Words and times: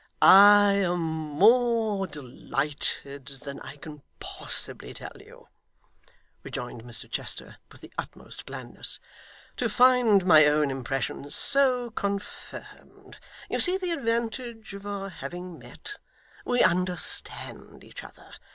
'I 0.19 0.73
am 0.83 0.99
more 0.99 2.07
delighted 2.07 3.27
than 3.43 3.59
I 3.59 3.75
can 3.75 4.01
possibly 4.19 4.95
tell 4.95 5.13
you,' 5.19 5.47
rejoined 6.41 6.83
Mr 6.83 7.07
Chester 7.07 7.57
with 7.71 7.81
the 7.81 7.93
utmost 7.99 8.47
blandness, 8.47 8.99
'to 9.57 9.69
find 9.69 10.25
my 10.25 10.47
own 10.47 10.71
impression 10.71 11.29
so 11.29 11.91
confirmed. 11.91 13.19
You 13.47 13.59
see 13.59 13.77
the 13.77 13.91
advantage 13.91 14.73
of 14.73 14.87
our 14.87 15.09
having 15.09 15.59
met. 15.59 15.99
We 16.45 16.63
understand 16.63 17.83
each 17.83 18.03
other. 18.03 18.31